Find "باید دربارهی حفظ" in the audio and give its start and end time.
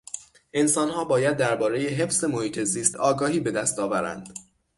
1.05-2.23